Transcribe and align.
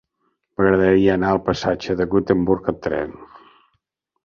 M'agradaria 0.53 1.11
anar 1.17 1.33
al 1.35 1.41
passatge 1.51 1.97
de 2.01 2.09
Gutenberg 2.15 2.73
amb 2.75 2.83
tren. 2.89 3.17